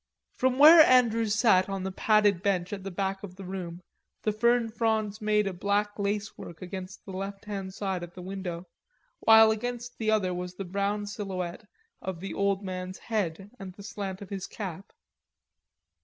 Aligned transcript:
From 0.33 0.57
where 0.57 0.83
Andrews 0.83 1.35
sat 1.35 1.69
on 1.69 1.83
the 1.83 1.91
padded 1.91 2.41
bench 2.41 2.73
at 2.73 2.83
the 2.83 2.89
back 2.89 3.21
of 3.21 3.35
the 3.35 3.43
room 3.45 3.81
the 4.23 4.31
fern 4.31 4.67
fronds 4.67 5.21
made 5.21 5.45
a 5.45 5.53
black 5.53 5.91
lacework 5.99 6.59
against 6.59 7.05
the 7.05 7.11
lefthand 7.11 7.71
side 7.75 8.01
of 8.01 8.15
the 8.15 8.23
window, 8.23 8.65
while 9.19 9.51
against 9.51 9.99
the 9.99 10.09
other 10.09 10.33
was 10.33 10.55
the 10.55 10.65
brown 10.65 11.05
silhouette 11.05 11.67
of 12.01 12.19
the 12.19 12.33
old 12.33 12.63
man's 12.63 12.97
head, 12.97 13.51
and 13.59 13.73
the 13.73 13.83
slant 13.83 14.23
of 14.23 14.31
his 14.31 14.47
cap. 14.47 14.91